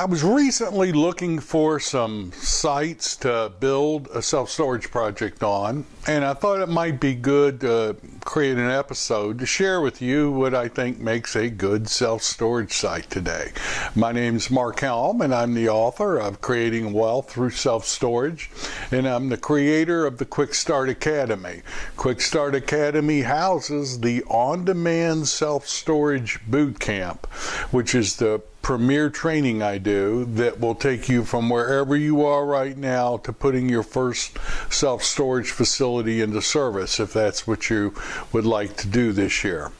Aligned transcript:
I 0.00 0.06
was 0.06 0.24
recently 0.24 0.92
looking 0.92 1.40
for 1.40 1.78
some 1.78 2.32
sites 2.32 3.16
to 3.16 3.52
build 3.60 4.08
a 4.14 4.22
self 4.22 4.48
storage 4.48 4.90
project 4.90 5.42
on, 5.42 5.84
and 6.10 6.24
I 6.24 6.34
thought 6.34 6.60
it 6.60 6.68
might 6.68 6.98
be 6.98 7.14
good 7.14 7.60
to 7.60 7.94
create 8.24 8.58
an 8.58 8.68
episode 8.68 9.38
to 9.38 9.46
share 9.46 9.80
with 9.80 10.02
you 10.02 10.32
what 10.32 10.56
I 10.56 10.66
think 10.66 10.98
makes 10.98 11.36
a 11.36 11.48
good 11.48 11.88
self 11.88 12.24
storage 12.24 12.72
site 12.72 13.08
today. 13.08 13.52
My 13.94 14.10
name 14.10 14.34
is 14.34 14.50
Mark 14.50 14.80
Helm, 14.80 15.20
and 15.20 15.32
I'm 15.32 15.54
the 15.54 15.68
author 15.68 16.18
of 16.18 16.40
Creating 16.40 16.92
Wealth 16.92 17.30
Through 17.30 17.50
Self 17.50 17.84
Storage, 17.84 18.50
and 18.90 19.06
I'm 19.06 19.28
the 19.28 19.36
creator 19.36 20.04
of 20.04 20.18
the 20.18 20.24
Quick 20.24 20.52
Start 20.52 20.88
Academy. 20.88 21.62
Quick 21.96 22.20
Start 22.20 22.56
Academy 22.56 23.20
houses 23.20 24.00
the 24.00 24.24
on 24.24 24.64
demand 24.64 25.28
self 25.28 25.68
storage 25.68 26.40
boot 26.48 26.80
camp, 26.80 27.26
which 27.70 27.94
is 27.94 28.16
the 28.16 28.42
premier 28.62 29.08
training 29.08 29.62
I 29.62 29.78
do 29.78 30.26
that 30.26 30.60
will 30.60 30.74
take 30.74 31.08
you 31.08 31.24
from 31.24 31.48
wherever 31.48 31.96
you 31.96 32.24
are 32.24 32.44
right 32.44 32.76
now 32.76 33.16
to 33.18 33.32
putting 33.32 33.68
your 33.68 33.82
first 33.82 34.38
self 34.70 35.02
storage 35.02 35.50
facility 35.50 35.99
into 36.08 36.42
service 36.42 37.00
if 37.00 37.12
that's 37.12 37.46
what 37.46 37.70
you 37.70 37.94
would 38.32 38.46
like 38.46 38.76
to 38.78 38.88
do 38.88 39.12
this 39.12 39.44
year. 39.44 39.70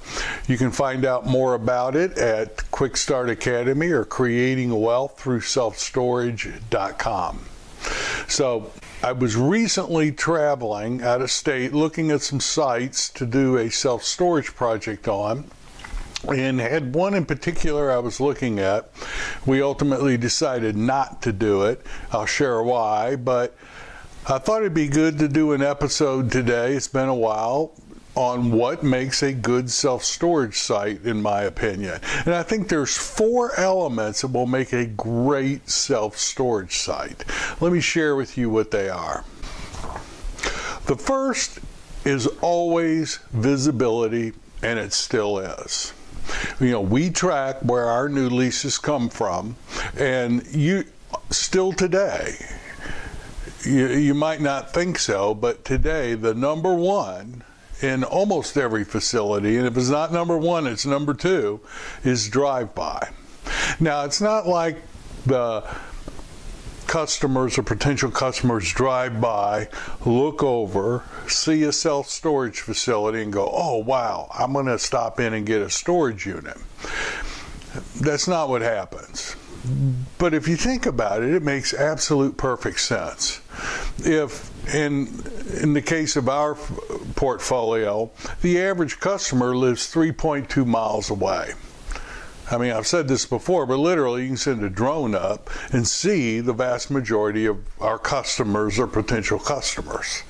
You 0.47 0.57
can 0.57 0.71
find 0.71 1.05
out 1.05 1.27
more 1.27 1.55
about 1.55 1.97
it 1.97 2.17
at 2.19 2.71
Quick 2.71 2.97
Start 2.97 3.31
Academy 3.31 3.91
or 3.91 4.05
creating 4.05 4.81
wealth 4.81 5.21
through 5.21 5.41
self-storage.com. 5.41 7.41
So 8.29 8.71
I 9.03 9.13
was 9.13 9.37
recently 9.37 10.13
traveling 10.13 11.03
out 11.03 11.23
of 11.23 11.31
state 11.31 11.73
looking 11.73 12.11
at 12.11 12.21
some 12.21 12.41
sites 12.41 13.09
to 13.11 13.25
do 13.25 13.57
a 13.57 13.71
self 13.71 14.05
storage 14.05 14.55
project 14.55 15.09
on 15.09 15.47
and 16.29 16.61
had 16.61 16.95
one 16.95 17.15
in 17.15 17.25
particular 17.25 17.91
I 17.91 17.99
was 17.99 18.21
looking 18.21 18.59
at. 18.59 18.91
We 19.47 19.63
ultimately 19.63 20.17
decided 20.17 20.77
not 20.77 21.23
to 21.23 21.33
do 21.33 21.63
it. 21.63 21.85
I'll 22.13 22.27
share 22.27 22.63
why, 22.63 23.17
but 23.17 23.57
I 24.29 24.39
thought 24.39 24.61
it'd 24.61 24.75
be 24.75 24.89
good 24.89 25.19
to 25.19 25.29
do 25.29 25.53
an 25.53 25.63
episode 25.63 26.31
today. 26.31 26.75
It's 26.75 26.89
been 26.89 27.09
a 27.09 27.15
while 27.15 27.73
on 28.15 28.53
what 28.53 28.83
makes 28.83 29.23
a 29.23 29.33
good 29.33 29.71
self 29.71 30.05
storage 30.05 30.59
site, 30.59 31.03
in 31.03 31.23
my 31.23 31.43
opinion. 31.43 32.01
And 32.27 32.35
I 32.35 32.43
think 32.43 32.69
there's 32.69 32.97
four 32.97 33.59
elements 33.59 34.21
that 34.21 34.29
will 34.29 34.47
make 34.47 34.73
a 34.73 34.87
great 34.87 35.69
self 35.71 36.19
storage 36.19 36.77
site. 36.77 37.25
Let 37.61 37.73
me 37.73 37.81
share 37.81 38.15
with 38.15 38.37
you 38.37 38.51
what 38.51 38.71
they 38.71 38.89
are. 38.89 39.25
The 40.87 40.97
first 40.97 41.61
is 42.05 42.27
always 42.41 43.19
visibility, 43.33 44.33
and 44.63 44.79
it 44.79 44.93
still 44.93 45.39
is 45.39 45.93
you 46.61 46.71
know, 46.71 46.81
we 46.81 47.11
track 47.11 47.57
where 47.63 47.87
our 47.87 48.09
new 48.09 48.29
leases 48.29 48.79
come 48.79 49.09
from, 49.09 49.57
and 49.97 50.47
you 50.55 50.85
still 51.31 51.73
today, 51.73 52.35
you, 53.65 53.89
you 53.89 54.15
might 54.15 54.41
not 54.41 54.73
think 54.73 54.99
so, 54.99 55.35
but 55.35 55.65
today 55.65 56.15
the 56.15 56.35
number 56.35 56.75
one 56.75 57.45
in 57.83 58.05
almost 58.05 58.57
every 58.57 58.85
facility, 58.85 59.57
and 59.57 59.67
if 59.67 59.77
it's 59.77 59.89
not 59.89 60.13
number 60.13 60.37
one, 60.37 60.67
it's 60.67 60.85
number 60.85 61.15
two, 61.15 61.61
is 62.05 62.29
drive 62.29 62.75
by. 62.75 63.11
Now, 63.79 64.05
it's 64.05 64.21
not 64.21 64.47
like 64.47 64.83
the 65.25 65.65
customers 66.87 67.57
or 67.57 67.63
potential 67.63 68.11
customers 68.11 68.73
drive 68.73 69.21
by, 69.21 69.69
look 70.05 70.43
over, 70.43 71.05
see 71.29 71.63
a 71.63 71.73
self 71.73 72.09
storage 72.09 72.61
facility, 72.61 73.23
and 73.23 73.33
go, 73.33 73.49
oh, 73.51 73.77
wow, 73.79 74.29
I'm 74.37 74.53
going 74.53 74.67
to 74.67 74.79
stop 74.79 75.21
in 75.21 75.33
and 75.33 75.47
get 75.47 75.63
a 75.63 75.71
storage 75.71 76.27
unit. 76.27 76.59
That's 78.01 78.27
not 78.27 78.49
what 78.49 78.63
happens. 78.63 79.37
But 80.19 80.35
if 80.35 80.49
you 80.49 80.57
think 80.57 80.87
about 80.87 81.23
it, 81.23 81.33
it 81.33 81.43
makes 81.43 81.73
absolute 81.73 82.37
perfect 82.37 82.81
sense. 82.81 83.41
If 83.99 84.51
in 84.75 85.09
in 85.61 85.73
the 85.73 85.83
case 85.83 86.17
of 86.17 86.29
our 86.29 86.55
portfolio, 87.15 88.11
the 88.43 88.61
average 88.61 89.01
customer 89.01 89.57
lives 89.57 89.93
3.2 89.93 90.67
miles 90.67 91.11
away. 91.11 91.53
I 92.51 92.59
mean, 92.59 92.73
I've 92.73 92.87
said 92.87 93.07
this 93.07 93.27
before, 93.27 93.65
but 93.65 93.79
literally, 93.79 94.23
you 94.23 94.29
can 94.29 94.37
send 94.37 94.65
a 94.65 94.71
drone 94.71 95.15
up 95.15 95.51
and 95.73 95.87
see 95.87 96.41
the 96.41 96.53
vast 96.53 96.91
majority 96.91 97.47
of 97.47 97.59
our 97.81 97.99
customers 97.99 98.79
or 98.79 98.89
potential 98.89 99.39
customers. 99.39 100.23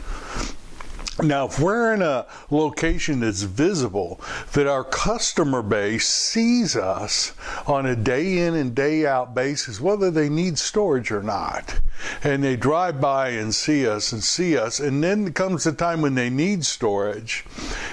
Now, 1.22 1.46
if 1.46 1.58
we're 1.58 1.92
in 1.92 2.02
a 2.02 2.26
location 2.50 3.20
that's 3.20 3.42
visible, 3.42 4.20
that 4.52 4.66
our 4.66 4.84
customer 4.84 5.62
base 5.62 6.08
sees 6.08 6.76
us 6.76 7.32
on 7.66 7.86
a 7.86 7.94
day 7.94 8.38
in 8.38 8.54
and 8.54 8.74
day 8.74 9.06
out 9.06 9.34
basis, 9.34 9.80
whether 9.80 10.10
they 10.10 10.28
need 10.28 10.58
storage 10.58 11.10
or 11.10 11.22
not, 11.22 11.80
and 12.24 12.42
they 12.42 12.56
drive 12.56 13.00
by 13.00 13.30
and 13.30 13.54
see 13.54 13.86
us 13.86 14.12
and 14.12 14.24
see 14.24 14.56
us, 14.56 14.80
and 14.80 15.04
then 15.04 15.32
comes 15.32 15.64
the 15.64 15.72
time 15.72 16.00
when 16.00 16.14
they 16.14 16.30
need 16.30 16.64
storage, 16.64 17.44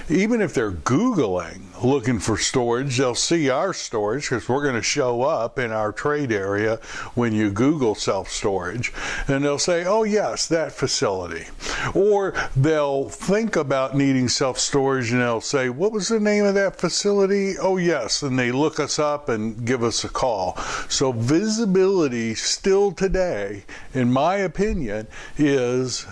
even 0.10 0.42
if 0.42 0.54
they're 0.54 0.72
Googling 0.72 1.77
looking 1.84 2.20
for 2.20 2.38
storage, 2.38 2.98
they'll 2.98 3.16
see 3.16 3.50
our 3.50 3.74
storage 3.74 4.30
because 4.30 4.48
we're 4.48 4.64
going 4.64 4.76
to 4.76 4.82
show 4.82 5.22
up 5.22 5.60
in 5.60 5.72
our 5.72 5.92
trade 5.92 6.32
area 6.32 6.78
when 7.14 7.34
you 7.34 7.52
Google 7.52 7.96
self 7.96 8.30
storage, 8.30 8.94
and 9.28 9.44
they'll 9.44 9.60
say, 9.60 9.86
Oh, 9.86 10.04
yes, 10.04 10.48
that 10.48 10.72
facility. 10.72 11.46
Or 11.94 12.34
they'll 12.56 13.10
think 13.10 13.56
about 13.56 13.96
needing 13.96 14.28
self 14.28 14.60
storage 14.60 15.12
and 15.12 15.22
they'll 15.22 15.42
say, 15.42 15.70
What 15.70 15.92
was 15.92 16.08
the 16.08 16.20
name 16.20 16.46
of 16.46 16.56
that 16.56 16.80
facility? 16.80 17.58
Oh, 17.58 17.78
yes. 17.78 18.24
And 18.24 18.38
they 18.38 18.52
look 18.52 18.80
us 18.80 19.00
up 19.00 19.30
and 19.30 19.66
give 19.66 19.84
us 19.84 20.04
a 20.04 20.10
call. 20.10 20.58
So, 20.90 21.12
visibility 21.12 22.36
still 22.36 22.92
today, 22.92 23.64
in 23.94 24.12
my 24.12 24.36
opinion, 24.36 25.08
is 25.38 26.06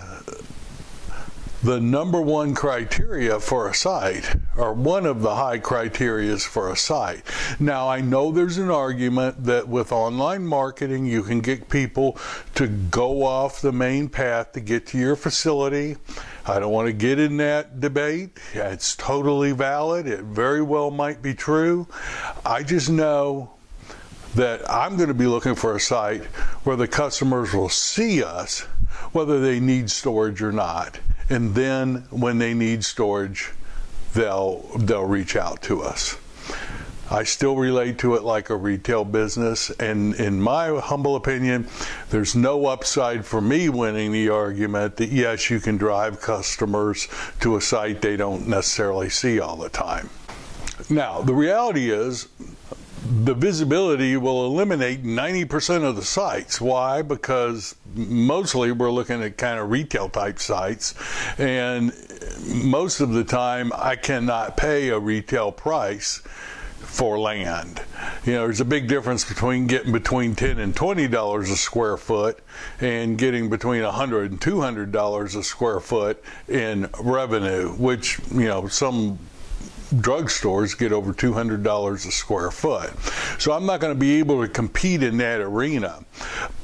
the 1.66 1.80
number 1.80 2.20
one 2.20 2.54
criteria 2.54 3.40
for 3.40 3.68
a 3.68 3.74
site, 3.74 4.36
or 4.56 4.72
one 4.72 5.04
of 5.04 5.20
the 5.20 5.34
high 5.34 5.58
criterias 5.58 6.46
for 6.46 6.70
a 6.70 6.76
site. 6.76 7.22
Now, 7.58 7.88
I 7.88 8.00
know 8.00 8.30
there's 8.30 8.58
an 8.58 8.70
argument 8.70 9.42
that 9.46 9.66
with 9.66 9.90
online 9.90 10.46
marketing, 10.46 11.06
you 11.06 11.24
can 11.24 11.40
get 11.40 11.68
people 11.68 12.18
to 12.54 12.68
go 12.68 13.24
off 13.24 13.60
the 13.60 13.72
main 13.72 14.08
path 14.08 14.52
to 14.52 14.60
get 14.60 14.86
to 14.86 14.98
your 14.98 15.16
facility. 15.16 15.96
I 16.46 16.60
don't 16.60 16.70
want 16.70 16.86
to 16.86 16.92
get 16.92 17.18
in 17.18 17.36
that 17.38 17.80
debate. 17.80 18.38
It's 18.54 18.94
totally 18.94 19.50
valid. 19.50 20.06
It 20.06 20.22
very 20.22 20.62
well 20.62 20.92
might 20.92 21.20
be 21.20 21.34
true. 21.34 21.88
I 22.44 22.62
just 22.62 22.88
know 22.88 23.54
that 24.36 24.70
I'm 24.70 24.94
going 24.96 25.08
to 25.08 25.14
be 25.14 25.26
looking 25.26 25.56
for 25.56 25.74
a 25.74 25.80
site 25.80 26.22
where 26.62 26.76
the 26.76 26.86
customers 26.86 27.52
will 27.52 27.70
see 27.70 28.22
us 28.22 28.60
whether 29.10 29.40
they 29.40 29.58
need 29.58 29.90
storage 29.90 30.40
or 30.42 30.52
not 30.52 31.00
and 31.28 31.54
then 31.54 32.06
when 32.10 32.38
they 32.38 32.54
need 32.54 32.84
storage, 32.84 33.50
they'll 34.14 34.60
they'll 34.78 35.04
reach 35.04 35.36
out 35.36 35.62
to 35.62 35.82
us. 35.82 36.16
I 37.08 37.22
still 37.22 37.54
relate 37.56 37.98
to 37.98 38.16
it 38.16 38.24
like 38.24 38.50
a 38.50 38.56
retail 38.56 39.04
business, 39.04 39.70
and 39.70 40.14
in 40.16 40.40
my 40.40 40.80
humble 40.80 41.14
opinion, 41.14 41.68
there's 42.10 42.34
no 42.34 42.66
upside 42.66 43.24
for 43.24 43.40
me 43.40 43.68
winning 43.68 44.10
the 44.10 44.28
argument 44.28 44.96
that 44.96 45.10
yes, 45.10 45.48
you 45.48 45.60
can 45.60 45.76
drive 45.76 46.20
customers 46.20 47.06
to 47.40 47.56
a 47.56 47.60
site 47.60 48.02
they 48.02 48.16
don't 48.16 48.48
necessarily 48.48 49.08
see 49.08 49.38
all 49.38 49.56
the 49.56 49.68
time. 49.68 50.10
Now, 50.90 51.20
the 51.20 51.34
reality 51.34 51.90
is 51.90 52.26
the 53.06 53.34
visibility 53.34 54.16
will 54.16 54.46
eliminate 54.46 55.04
90% 55.04 55.84
of 55.84 55.96
the 55.96 56.04
sites. 56.04 56.60
Why? 56.60 57.02
Because 57.02 57.74
mostly 57.94 58.72
we're 58.72 58.90
looking 58.90 59.22
at 59.22 59.36
kind 59.36 59.58
of 59.58 59.70
retail 59.70 60.08
type 60.08 60.38
sites, 60.38 60.94
and 61.38 61.92
most 62.46 63.00
of 63.00 63.12
the 63.12 63.24
time 63.24 63.72
I 63.74 63.96
cannot 63.96 64.56
pay 64.56 64.88
a 64.88 64.98
retail 64.98 65.52
price 65.52 66.22
for 66.78 67.18
land. 67.18 67.82
You 68.24 68.34
know, 68.34 68.44
there's 68.44 68.60
a 68.60 68.64
big 68.64 68.88
difference 68.88 69.24
between 69.24 69.66
getting 69.66 69.92
between 69.92 70.34
10 70.34 70.58
and 70.58 70.74
20 70.74 71.08
dollars 71.08 71.50
a 71.50 71.56
square 71.56 71.96
foot 71.96 72.38
and 72.80 73.18
getting 73.18 73.50
between 73.50 73.82
100 73.82 74.30
and 74.30 74.40
200 74.40 74.92
dollars 74.92 75.34
a 75.34 75.42
square 75.42 75.80
foot 75.80 76.22
in 76.48 76.88
revenue, 77.00 77.72
which, 77.72 78.18
you 78.32 78.46
know, 78.46 78.68
some 78.68 79.18
drugstores 79.94 80.76
get 80.76 80.92
over 80.92 81.12
$200 81.12 81.94
a 81.94 81.98
square 82.10 82.50
foot. 82.50 82.90
So 83.40 83.52
I'm 83.52 83.66
not 83.66 83.80
going 83.80 83.94
to 83.94 83.98
be 83.98 84.18
able 84.18 84.42
to 84.42 84.48
compete 84.48 85.02
in 85.02 85.16
that 85.18 85.40
arena. 85.40 86.04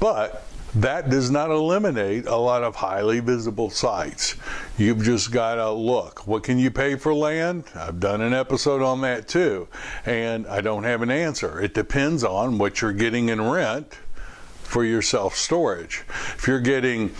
But 0.01 0.45
that 0.75 1.11
does 1.11 1.31
not 1.31 1.51
eliminate 1.51 2.27
a 2.27 2.37
lot 2.37 2.63
of 2.63 2.77
highly 2.77 3.21
visible 3.21 3.69
sites. 3.69 4.37
You've 4.79 5.03
just 5.03 5.31
got 5.31 5.57
to 5.57 5.71
look. 5.71 6.27
What 6.27 6.45
can 6.45 6.59
you 6.59 6.71
pay 6.71 6.97
for 6.97 7.15
land? 7.15 7.65
I've 7.75 8.01
done 8.01 8.23
an 8.23 8.33
episode 8.33 8.81
on 8.81 9.03
that 9.03 9.29
too, 9.29 9.69
and 10.07 10.47
I 10.47 10.63
don't 10.63 10.85
have 10.85 11.03
an 11.03 11.11
answer. 11.11 11.61
It 11.61 11.75
depends 11.75 12.25
on 12.25 12.57
what 12.57 12.81
you're 12.81 12.95
getting 12.95 13.29
in 13.29 13.51
rent 13.51 13.99
for 14.63 14.83
your 14.83 15.03
self 15.03 15.37
storage. 15.37 16.05
If 16.09 16.47
you're 16.47 16.61
getting 16.61 17.15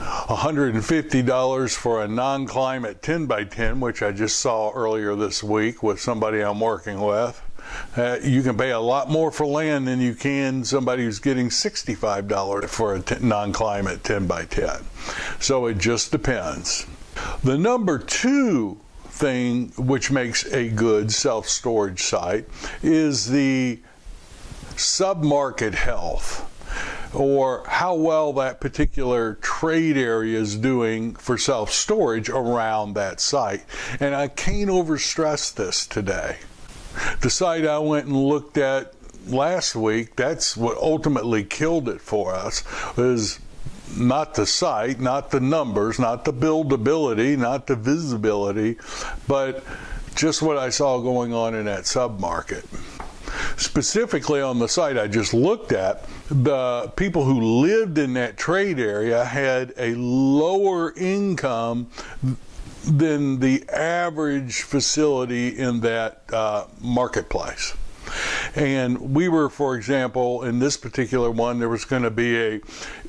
$150 0.00 1.74
for 1.76 2.02
a 2.02 2.08
non 2.08 2.46
climate 2.46 3.02
10 3.02 3.26
by 3.26 3.44
10, 3.44 3.80
which 3.80 4.02
I 4.02 4.12
just 4.12 4.38
saw 4.38 4.70
earlier 4.72 5.14
this 5.14 5.42
week 5.42 5.82
with 5.82 6.00
somebody 6.00 6.40
I'm 6.40 6.60
working 6.60 7.00
with, 7.00 7.42
uh, 7.96 8.18
you 8.22 8.42
can 8.42 8.56
pay 8.56 8.70
a 8.70 8.80
lot 8.80 9.10
more 9.10 9.30
for 9.30 9.46
land 9.46 9.88
than 9.88 10.00
you 10.00 10.14
can 10.14 10.64
somebody 10.64 11.04
who's 11.04 11.18
getting 11.18 11.48
$65 11.48 12.68
for 12.68 12.94
a 12.94 13.00
t- 13.00 13.16
non 13.20 13.52
climate 13.52 14.04
10 14.04 14.26
by 14.26 14.44
10. 14.44 14.80
So 15.40 15.66
it 15.66 15.78
just 15.78 16.12
depends. 16.12 16.86
The 17.42 17.56
number 17.56 17.98
two 17.98 18.80
thing 19.08 19.68
which 19.78 20.10
makes 20.10 20.44
a 20.52 20.68
good 20.68 21.10
self 21.10 21.48
storage 21.48 22.02
site 22.02 22.46
is 22.82 23.30
the 23.30 23.78
submarket 24.74 25.74
health 25.74 26.52
or 27.16 27.64
how 27.66 27.94
well 27.94 28.32
that 28.34 28.60
particular 28.60 29.34
trade 29.40 29.96
area 29.96 30.38
is 30.38 30.56
doing 30.56 31.14
for 31.14 31.38
self 31.38 31.72
storage 31.72 32.28
around 32.28 32.94
that 32.94 33.20
site. 33.20 33.64
And 33.98 34.14
I 34.14 34.28
can't 34.28 34.70
overstress 34.70 35.54
this 35.54 35.86
today. 35.86 36.36
The 37.22 37.30
site 37.30 37.66
I 37.66 37.78
went 37.78 38.06
and 38.06 38.16
looked 38.16 38.58
at 38.58 38.94
last 39.26 39.74
week, 39.74 40.16
that's 40.16 40.56
what 40.56 40.76
ultimately 40.78 41.42
killed 41.42 41.88
it 41.88 42.00
for 42.00 42.34
us, 42.34 42.62
is 42.98 43.40
not 43.96 44.34
the 44.34 44.46
site, 44.46 45.00
not 45.00 45.30
the 45.30 45.40
numbers, 45.40 45.98
not 45.98 46.24
the 46.24 46.32
buildability, 46.32 47.36
not 47.36 47.66
the 47.66 47.76
visibility, 47.76 48.76
but 49.26 49.64
just 50.14 50.42
what 50.42 50.58
I 50.58 50.70
saw 50.70 50.98
going 50.98 51.32
on 51.32 51.54
in 51.54 51.64
that 51.66 51.84
submarket. 51.84 52.64
Specifically 53.56 54.40
on 54.40 54.58
the 54.58 54.68
site 54.68 54.98
I 54.98 55.06
just 55.08 55.32
looked 55.32 55.72
at, 55.72 56.06
the 56.28 56.92
people 56.96 57.24
who 57.24 57.40
lived 57.40 57.96
in 57.96 58.12
that 58.14 58.36
trade 58.36 58.78
area 58.78 59.24
had 59.24 59.72
a 59.78 59.94
lower 59.94 60.92
income 60.96 61.88
than 62.84 63.40
the 63.40 63.68
average 63.68 64.62
facility 64.62 65.48
in 65.48 65.80
that 65.80 66.22
uh, 66.32 66.66
marketplace. 66.80 67.74
And 68.56 69.14
we 69.14 69.28
were, 69.28 69.50
for 69.50 69.76
example, 69.76 70.42
in 70.42 70.58
this 70.58 70.78
particular 70.78 71.30
one, 71.30 71.58
there 71.58 71.68
was 71.68 71.84
going 71.84 72.04
to 72.04 72.10
be 72.10 72.38
a 72.38 72.60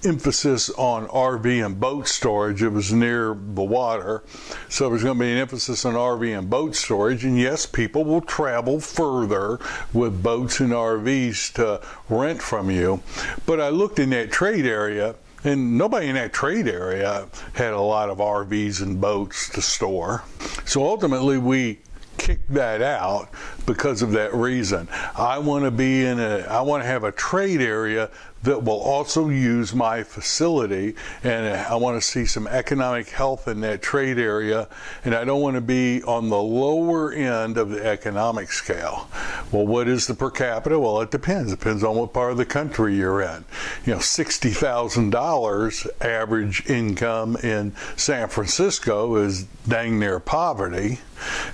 emphasis 0.03 0.69
on 0.71 1.07
RV 1.07 1.65
and 1.65 1.79
boat 1.79 2.09
storage. 2.09 2.61
It 2.61 2.73
was 2.73 2.91
near 2.91 3.29
the 3.33 3.63
water, 3.63 4.23
so 4.67 4.83
there 4.83 4.91
was 4.91 5.03
going 5.03 5.17
to 5.17 5.23
be 5.23 5.31
an 5.31 5.37
emphasis 5.37 5.85
on 5.85 5.93
RV 5.93 6.37
and 6.37 6.49
boat 6.49 6.75
storage. 6.75 7.23
And 7.23 7.39
yes, 7.39 7.65
people 7.65 8.03
will 8.03 8.19
travel 8.19 8.81
further 8.81 9.57
with 9.93 10.21
boats 10.21 10.59
and 10.59 10.73
RVs 10.73 11.53
to 11.53 11.81
rent 12.09 12.41
from 12.41 12.69
you. 12.69 13.01
But 13.45 13.61
I 13.61 13.69
looked 13.69 13.99
in 13.99 14.09
that 14.09 14.31
trade 14.31 14.65
area 14.65 15.15
and 15.45 15.77
nobody 15.77 16.07
in 16.07 16.15
that 16.15 16.33
trade 16.33 16.67
area 16.67 17.27
had 17.53 17.71
a 17.71 17.79
lot 17.79 18.09
of 18.09 18.17
RVs 18.17 18.81
and 18.81 18.99
boats 18.99 19.49
to 19.49 19.61
store. 19.61 20.23
So 20.65 20.83
ultimately, 20.83 21.37
we 21.37 21.79
kick 22.17 22.39
that 22.49 22.81
out 22.81 23.29
because 23.65 24.01
of 24.01 24.11
that 24.11 24.33
reason. 24.33 24.87
I 25.15 25.37
want 25.39 25.65
to 25.65 25.71
be 25.71 26.05
in 26.05 26.19
a 26.19 26.45
I 26.49 26.61
want 26.61 26.83
to 26.83 26.87
have 26.87 27.03
a 27.03 27.11
trade 27.11 27.61
area 27.61 28.09
that 28.43 28.63
will 28.63 28.79
also 28.79 29.29
use 29.29 29.73
my 29.73 30.03
facility 30.03 30.95
and 31.23 31.47
uh, 31.47 31.65
I 31.69 31.75
want 31.75 32.01
to 32.01 32.07
see 32.07 32.25
some 32.25 32.47
economic 32.47 33.09
health 33.09 33.47
in 33.47 33.61
that 33.61 33.81
trade 33.81 34.19
area 34.19 34.67
and 35.03 35.15
I 35.15 35.23
don't 35.23 35.41
want 35.41 35.55
to 35.55 35.61
be 35.61 36.03
on 36.03 36.29
the 36.29 36.41
lower 36.41 37.11
end 37.11 37.57
of 37.57 37.69
the 37.69 37.85
economic 37.85 38.51
scale. 38.51 39.09
Well, 39.51 39.65
what 39.65 39.87
is 39.87 40.07
the 40.07 40.13
per 40.13 40.29
capita? 40.29 40.79
Well, 40.79 41.01
it 41.01 41.11
depends. 41.11 41.51
It 41.51 41.59
depends 41.59 41.83
on 41.83 41.95
what 41.95 42.13
part 42.13 42.31
of 42.31 42.37
the 42.37 42.45
country 42.45 42.95
you're 42.95 43.21
in. 43.21 43.45
You 43.85 43.93
know, 43.93 43.99
$60,000 43.99 45.87
average 46.01 46.69
income 46.69 47.37
in 47.37 47.75
San 47.95 48.29
Francisco 48.29 49.15
is 49.15 49.43
dang 49.67 49.99
near 49.99 50.19
poverty 50.19 50.99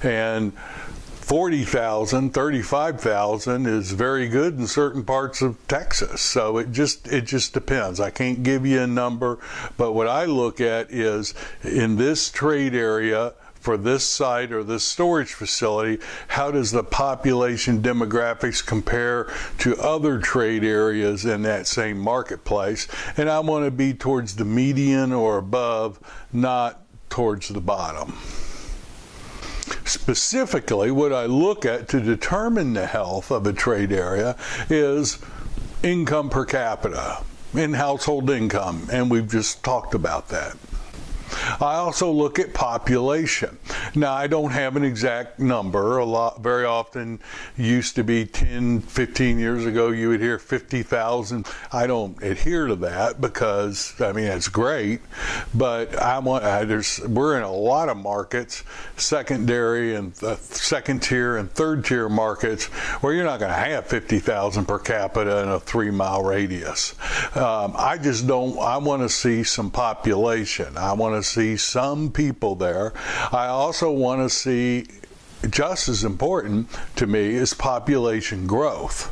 and 0.01 0.53
40,000, 1.23 2.33
35,000 2.33 3.65
is 3.65 3.91
very 3.93 4.27
good 4.27 4.59
in 4.59 4.67
certain 4.67 5.05
parts 5.05 5.41
of 5.41 5.57
Texas. 5.69 6.19
So 6.19 6.57
it 6.57 6.73
just 6.73 7.07
it 7.07 7.21
just 7.21 7.53
depends. 7.53 8.01
I 8.01 8.09
can't 8.09 8.43
give 8.43 8.65
you 8.65 8.81
a 8.81 8.87
number, 8.87 9.39
but 9.77 9.93
what 9.93 10.07
I 10.07 10.25
look 10.25 10.59
at 10.59 10.91
is 10.91 11.33
in 11.63 11.95
this 11.95 12.29
trade 12.29 12.75
area 12.75 13.33
for 13.53 13.77
this 13.77 14.05
site 14.05 14.51
or 14.51 14.65
this 14.65 14.83
storage 14.83 15.31
facility, 15.31 16.03
how 16.27 16.51
does 16.51 16.71
the 16.71 16.83
population 16.83 17.81
demographics 17.81 18.63
compare 18.63 19.31
to 19.59 19.77
other 19.77 20.19
trade 20.19 20.65
areas 20.65 21.23
in 21.23 21.43
that 21.43 21.67
same 21.67 21.97
marketplace? 21.97 22.85
And 23.15 23.29
I 23.29 23.39
want 23.39 23.63
to 23.63 23.71
be 23.71 23.93
towards 23.93 24.35
the 24.35 24.43
median 24.43 25.13
or 25.13 25.37
above, 25.37 26.01
not 26.33 26.81
towards 27.09 27.47
the 27.47 27.61
bottom. 27.61 28.17
Specifically, 29.85 30.91
what 30.91 31.11
I 31.11 31.25
look 31.25 31.65
at 31.65 31.89
to 31.89 31.99
determine 31.99 32.73
the 32.73 32.87
health 32.87 33.31
of 33.31 33.45
a 33.45 33.53
trade 33.53 33.91
area 33.91 34.37
is 34.69 35.19
income 35.83 36.29
per 36.29 36.45
capita 36.45 37.23
in 37.53 37.73
household 37.73 38.29
income, 38.29 38.87
and 38.91 39.11
we've 39.11 39.29
just 39.29 39.63
talked 39.63 39.93
about 39.93 40.29
that. 40.29 40.55
I 41.61 41.75
also 41.75 42.11
look 42.11 42.39
at 42.39 42.53
population. 42.53 43.57
Now, 43.95 44.13
I 44.13 44.27
don't 44.27 44.51
have 44.51 44.75
an 44.75 44.83
exact 44.83 45.39
number. 45.39 45.97
A 45.97 46.05
lot, 46.05 46.41
very 46.41 46.65
often, 46.65 47.19
used 47.57 47.95
to 47.95 48.03
be 48.03 48.25
10, 48.25 48.81
15 48.81 49.39
years 49.39 49.65
ago, 49.65 49.89
you 49.89 50.09
would 50.09 50.19
hear 50.19 50.39
50,000. 50.39 51.47
I 51.71 51.87
don't 51.87 52.21
adhere 52.23 52.67
to 52.67 52.75
that 52.77 53.21
because, 53.21 53.93
I 53.99 54.11
mean, 54.11 54.25
it's 54.25 54.47
great, 54.47 55.01
but 55.53 55.95
I 55.95 56.19
want, 56.19 56.43
I, 56.43 56.65
there's, 56.65 56.99
we're 57.01 57.37
in 57.37 57.43
a 57.43 57.51
lot 57.51 57.89
of 57.89 57.97
markets, 57.97 58.63
secondary 58.97 59.95
and 59.95 60.13
uh, 60.23 60.35
second 60.37 61.01
tier 61.01 61.37
and 61.37 61.51
third 61.51 61.85
tier 61.85 62.09
markets, 62.09 62.65
where 63.01 63.13
you're 63.13 63.25
not 63.25 63.39
going 63.39 63.51
to 63.51 63.57
have 63.57 63.85
50,000 63.87 64.65
per 64.65 64.79
capita 64.79 65.43
in 65.43 65.49
a 65.49 65.59
three 65.59 65.91
mile 65.91 66.23
radius. 66.23 66.95
Um, 67.35 67.73
I 67.77 67.97
just 67.97 68.27
don't, 68.27 68.57
I 68.59 68.77
want 68.77 69.01
to 69.01 69.09
see 69.09 69.43
some 69.43 69.71
population. 69.71 70.77
I 70.77 70.93
want 70.93 71.15
to 71.15 71.22
see 71.23 71.57
some 71.57 72.11
people 72.11 72.55
there. 72.55 72.93
I 73.31 73.47
also 73.47 73.91
want 73.91 74.21
to 74.21 74.29
see, 74.29 74.87
just 75.49 75.89
as 75.89 76.03
important 76.03 76.69
to 76.97 77.07
me, 77.07 77.35
is 77.35 77.53
population 77.53 78.47
growth. 78.47 79.11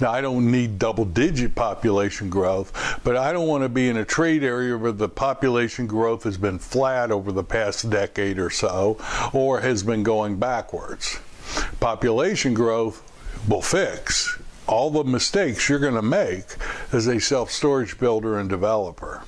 Now, 0.00 0.12
I 0.12 0.20
don't 0.20 0.50
need 0.50 0.78
double 0.78 1.04
digit 1.04 1.54
population 1.54 2.30
growth, 2.30 3.00
but 3.02 3.16
I 3.16 3.32
don't 3.32 3.48
want 3.48 3.64
to 3.64 3.68
be 3.68 3.88
in 3.88 3.96
a 3.96 4.04
trade 4.04 4.44
area 4.44 4.76
where 4.76 4.92
the 4.92 5.08
population 5.08 5.86
growth 5.86 6.22
has 6.24 6.38
been 6.38 6.58
flat 6.58 7.10
over 7.10 7.32
the 7.32 7.44
past 7.44 7.90
decade 7.90 8.38
or 8.38 8.50
so 8.50 8.96
or 9.32 9.60
has 9.60 9.82
been 9.82 10.02
going 10.02 10.38
backwards. 10.38 11.18
Population 11.80 12.54
growth 12.54 13.02
will 13.48 13.62
fix 13.62 14.38
all 14.66 14.90
the 14.90 15.04
mistakes 15.04 15.68
you're 15.68 15.78
going 15.78 15.94
to 15.94 16.02
make 16.02 16.44
as 16.92 17.06
a 17.06 17.20
self 17.20 17.50
storage 17.50 17.98
builder 17.98 18.38
and 18.38 18.48
developer. 18.48 19.22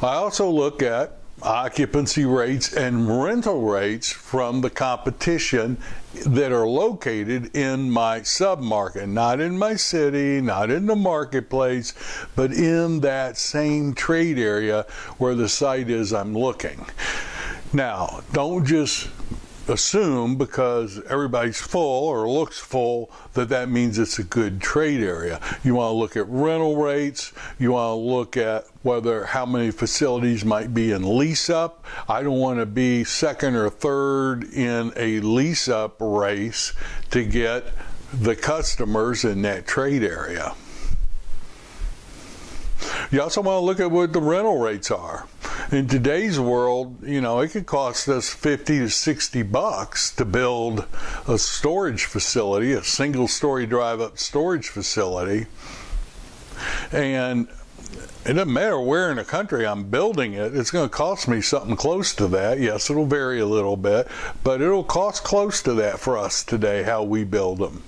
I 0.00 0.14
also 0.14 0.48
look 0.48 0.82
at 0.82 1.18
occupancy 1.42 2.24
rates 2.24 2.72
and 2.72 3.22
rental 3.22 3.62
rates 3.62 4.10
from 4.10 4.60
the 4.60 4.70
competition 4.70 5.76
that 6.26 6.52
are 6.52 6.66
located 6.66 7.54
in 7.56 7.90
my 7.90 8.20
submarket, 8.20 9.08
not 9.08 9.40
in 9.40 9.58
my 9.58 9.74
city, 9.74 10.40
not 10.40 10.70
in 10.70 10.86
the 10.86 10.96
marketplace, 10.96 11.94
but 12.36 12.52
in 12.52 13.00
that 13.00 13.36
same 13.36 13.94
trade 13.94 14.38
area 14.38 14.86
where 15.18 15.34
the 15.34 15.48
site 15.48 15.90
is 15.90 16.12
I'm 16.12 16.36
looking. 16.36 16.86
Now, 17.72 18.20
don't 18.32 18.64
just 18.64 19.08
assume 19.72 20.36
because 20.36 21.00
everybody's 21.08 21.60
full 21.60 22.08
or 22.08 22.28
looks 22.28 22.58
full 22.58 23.10
that 23.34 23.48
that 23.48 23.68
means 23.68 23.98
it's 23.98 24.18
a 24.18 24.24
good 24.24 24.60
trade 24.60 25.02
area. 25.02 25.40
You 25.64 25.74
want 25.74 25.90
to 25.90 25.96
look 25.96 26.16
at 26.16 26.28
rental 26.28 26.76
rates. 26.76 27.32
You 27.58 27.72
want 27.72 27.90
to 27.90 27.94
look 27.94 28.36
at 28.36 28.66
whether 28.82 29.24
how 29.24 29.46
many 29.46 29.70
facilities 29.70 30.44
might 30.44 30.74
be 30.74 30.92
in 30.92 31.18
lease 31.18 31.50
up. 31.50 31.84
I 32.08 32.22
don't 32.22 32.38
want 32.38 32.60
to 32.60 32.66
be 32.66 33.04
second 33.04 33.56
or 33.56 33.70
third 33.70 34.44
in 34.44 34.92
a 34.96 35.20
lease 35.20 35.68
up 35.68 35.96
race 36.00 36.72
to 37.10 37.24
get 37.24 37.64
the 38.12 38.36
customers 38.36 39.24
in 39.24 39.42
that 39.42 39.66
trade 39.66 40.02
area. 40.02 40.54
You 43.12 43.20
also 43.20 43.42
want 43.42 43.60
to 43.60 43.64
look 43.64 43.78
at 43.78 43.90
what 43.90 44.12
the 44.12 44.20
rental 44.20 44.58
rates 44.58 44.90
are 44.90 45.26
in 45.70 45.86
today's 45.86 46.38
world, 46.38 47.02
you 47.02 47.20
know, 47.20 47.40
it 47.40 47.48
could 47.48 47.66
cost 47.66 48.08
us 48.08 48.28
50 48.28 48.80
to 48.80 48.90
60 48.90 49.42
bucks 49.42 50.14
to 50.16 50.24
build 50.24 50.86
a 51.26 51.38
storage 51.38 52.04
facility, 52.04 52.72
a 52.72 52.82
single 52.82 53.28
story 53.28 53.66
drive 53.66 54.00
up 54.00 54.18
storage 54.18 54.68
facility. 54.68 55.46
And 56.90 57.48
it 58.24 58.34
doesn't 58.34 58.52
matter 58.52 58.78
where 58.80 59.10
in 59.10 59.16
the 59.16 59.24
country 59.24 59.66
I'm 59.66 59.84
building 59.84 60.34
it, 60.34 60.54
it's 60.54 60.70
going 60.70 60.88
to 60.88 60.94
cost 60.94 61.26
me 61.26 61.40
something 61.40 61.76
close 61.76 62.14
to 62.14 62.26
that. 62.28 62.60
Yes, 62.60 62.90
it'll 62.90 63.06
vary 63.06 63.40
a 63.40 63.46
little 63.46 63.76
bit, 63.76 64.08
but 64.44 64.60
it'll 64.60 64.84
cost 64.84 65.24
close 65.24 65.62
to 65.62 65.74
that 65.74 65.98
for 65.98 66.18
us 66.18 66.44
today, 66.44 66.82
how 66.82 67.02
we 67.02 67.24
build 67.24 67.58
them. 67.58 67.82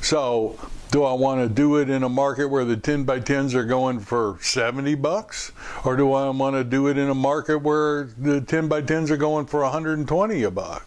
So 0.00 0.58
do 0.94 1.02
I 1.02 1.12
want 1.12 1.40
to 1.40 1.52
do 1.52 1.78
it 1.78 1.90
in 1.90 2.04
a 2.04 2.08
market 2.08 2.46
where 2.46 2.64
the 2.64 2.76
10 2.76 3.02
by 3.02 3.18
10s 3.18 3.54
are 3.54 3.64
going 3.64 3.98
for 3.98 4.38
70 4.40 4.94
bucks? 4.94 5.50
Or 5.84 5.96
do 5.96 6.12
I 6.12 6.30
want 6.30 6.54
to 6.54 6.62
do 6.62 6.86
it 6.86 6.96
in 6.96 7.10
a 7.10 7.14
market 7.16 7.58
where 7.58 8.04
the 8.16 8.40
10 8.40 8.68
by 8.68 8.80
10s 8.80 9.10
are 9.10 9.16
going 9.16 9.46
for 9.46 9.62
120 9.62 10.42
a 10.44 10.50
buck 10.52 10.86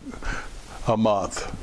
a 0.88 0.96
month? 0.96 1.54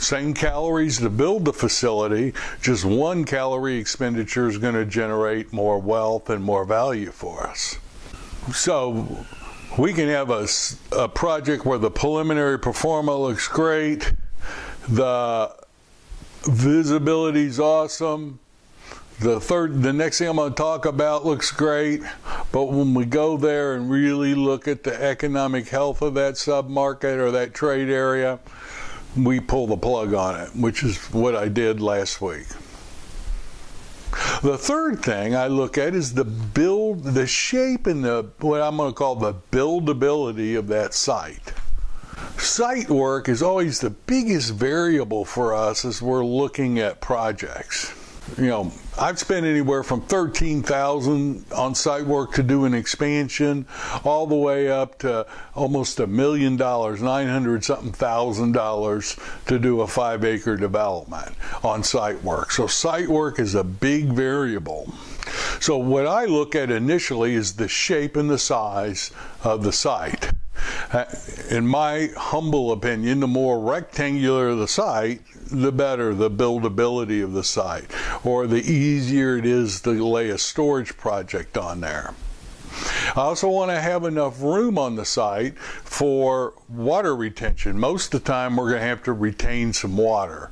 same 0.00 0.32
calories 0.32 0.98
to 0.98 1.10
build 1.10 1.44
the 1.44 1.52
facility, 1.52 2.32
just 2.62 2.86
one 2.86 3.24
calorie 3.24 3.76
expenditure 3.76 4.48
is 4.48 4.56
going 4.56 4.74
to 4.74 4.86
generate 4.86 5.52
more 5.52 5.78
wealth 5.78 6.30
and 6.30 6.42
more 6.42 6.64
value 6.64 7.10
for 7.10 7.46
us. 7.46 7.76
So 8.52 9.26
we 9.78 9.92
can 9.92 10.08
have 10.08 10.30
a, 10.30 10.48
a 10.92 11.08
project 11.08 11.66
where 11.66 11.78
the 11.78 11.90
preliminary 11.90 12.58
performance 12.58 13.18
looks 13.18 13.48
great, 13.48 14.14
the 14.88 15.54
visibility 16.46 17.44
is 17.44 17.58
awesome, 17.58 18.38
the 19.20 19.40
third 19.40 19.82
the 19.82 19.92
next 19.92 20.18
thing 20.18 20.28
i'm 20.28 20.36
going 20.36 20.50
to 20.50 20.56
talk 20.56 20.86
about 20.86 21.24
looks 21.24 21.52
great 21.52 22.02
but 22.50 22.64
when 22.64 22.94
we 22.94 23.04
go 23.04 23.36
there 23.36 23.74
and 23.74 23.88
really 23.88 24.34
look 24.34 24.66
at 24.66 24.82
the 24.82 25.02
economic 25.02 25.68
health 25.68 26.02
of 26.02 26.14
that 26.14 26.34
submarket 26.34 27.16
or 27.16 27.30
that 27.30 27.54
trade 27.54 27.88
area 27.88 28.40
we 29.16 29.38
pull 29.38 29.68
the 29.68 29.76
plug 29.76 30.12
on 30.14 30.40
it 30.40 30.50
which 30.56 30.82
is 30.82 30.98
what 31.12 31.36
i 31.36 31.46
did 31.46 31.80
last 31.80 32.20
week 32.20 32.48
the 34.42 34.58
third 34.58 35.02
thing 35.02 35.34
I 35.34 35.48
look 35.48 35.76
at 35.76 35.92
is 35.92 36.14
the 36.14 36.24
build, 36.24 37.02
the 37.02 37.26
shape 37.26 37.88
and 37.88 38.04
the 38.04 38.30
what 38.40 38.60
I'm 38.60 38.76
going 38.76 38.92
to 38.92 38.94
call 38.94 39.16
the 39.16 39.34
buildability 39.50 40.56
of 40.56 40.68
that 40.68 40.94
site. 40.94 41.52
Site 42.38 42.88
work 42.88 43.28
is 43.28 43.42
always 43.42 43.80
the 43.80 43.90
biggest 43.90 44.52
variable 44.52 45.24
for 45.24 45.54
us 45.54 45.84
as 45.84 46.02
we're 46.02 46.24
looking 46.24 46.78
at 46.78 47.00
projects 47.00 47.92
you 48.38 48.46
know, 48.46 48.72
I've 48.98 49.18
spent 49.18 49.44
anywhere 49.44 49.82
from 49.82 50.00
thirteen 50.00 50.62
thousand 50.62 51.44
on 51.52 51.74
site 51.74 52.06
work 52.06 52.32
to 52.34 52.42
do 52.42 52.64
an 52.64 52.74
expansion, 52.74 53.66
all 54.02 54.26
the 54.26 54.34
way 54.34 54.70
up 54.70 54.98
to 55.00 55.26
almost 55.54 56.00
a 56.00 56.06
million 56.06 56.56
dollars, 56.56 57.02
nine 57.02 57.28
hundred 57.28 57.64
something 57.64 57.92
thousand 57.92 58.52
dollars 58.52 59.16
to 59.46 59.58
do 59.58 59.82
a 59.82 59.86
five 59.86 60.24
acre 60.24 60.56
development 60.56 61.34
on 61.62 61.82
site 61.82 62.22
work. 62.22 62.50
So 62.50 62.66
site 62.66 63.08
work 63.08 63.38
is 63.38 63.54
a 63.54 63.64
big 63.64 64.06
variable. 64.06 64.92
So 65.60 65.76
what 65.76 66.06
I 66.06 66.24
look 66.24 66.54
at 66.54 66.70
initially 66.70 67.34
is 67.34 67.54
the 67.54 67.68
shape 67.68 68.16
and 68.16 68.30
the 68.30 68.38
size 68.38 69.10
of 69.42 69.62
the 69.62 69.72
site. 69.72 70.33
Uh, 70.92 71.04
in 71.50 71.66
my 71.66 72.10
humble 72.16 72.72
opinion, 72.72 73.20
the 73.20 73.26
more 73.26 73.58
rectangular 73.60 74.54
the 74.54 74.68
site, 74.68 75.20
the 75.50 75.72
better 75.72 76.14
the 76.14 76.30
buildability 76.30 77.22
of 77.22 77.32
the 77.32 77.44
site, 77.44 77.90
or 78.24 78.46
the 78.46 78.62
easier 78.70 79.36
it 79.36 79.46
is 79.46 79.80
to 79.82 79.90
lay 79.90 80.30
a 80.30 80.38
storage 80.38 80.96
project 80.96 81.56
on 81.56 81.80
there. 81.80 82.14
I 83.16 83.20
also 83.20 83.48
want 83.48 83.70
to 83.70 83.80
have 83.80 84.04
enough 84.04 84.42
room 84.42 84.78
on 84.78 84.96
the 84.96 85.04
site 85.04 85.56
for 85.58 86.54
water 86.68 87.14
retention. 87.14 87.78
Most 87.78 88.12
of 88.12 88.22
the 88.22 88.32
time, 88.32 88.56
we're 88.56 88.70
going 88.70 88.80
to 88.80 88.86
have 88.86 89.02
to 89.04 89.12
retain 89.12 89.72
some 89.72 89.96
water. 89.96 90.50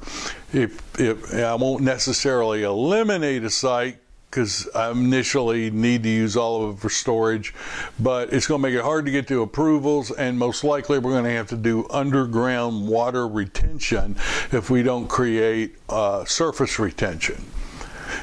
If, 0.52 1.00
if 1.00 1.34
I 1.34 1.54
won't 1.56 1.82
necessarily 1.82 2.62
eliminate 2.62 3.42
a 3.42 3.50
site 3.50 3.98
because 4.32 4.66
I 4.74 4.90
initially 4.90 5.70
need 5.70 6.04
to 6.04 6.08
use 6.08 6.38
all 6.38 6.64
of 6.64 6.76
it 6.76 6.80
for 6.80 6.88
storage, 6.88 7.52
but 8.00 8.32
it's 8.32 8.46
going 8.46 8.62
to 8.62 8.66
make 8.66 8.74
it 8.74 8.82
hard 8.82 9.04
to 9.04 9.10
get 9.10 9.28
to 9.28 9.42
approvals, 9.42 10.10
and 10.10 10.38
most 10.38 10.64
likely 10.64 10.98
we're 10.98 11.12
going 11.12 11.24
to 11.24 11.30
have 11.32 11.48
to 11.48 11.56
do 11.56 11.86
underground 11.90 12.88
water 12.88 13.28
retention 13.28 14.16
if 14.50 14.70
we 14.70 14.82
don't 14.82 15.06
create 15.06 15.76
uh, 15.90 16.24
surface 16.24 16.78
retention. 16.78 17.44